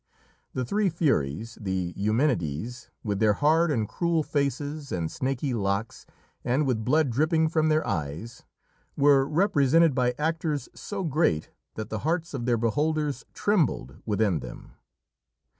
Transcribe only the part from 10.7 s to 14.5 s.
so great that the hearts of their beholders trembled within